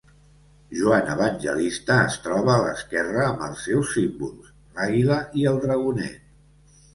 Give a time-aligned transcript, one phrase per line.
[0.77, 6.19] Joan Evangelista es troba a l'esquerra amb els seus símbols: l'àguila i el dragonet.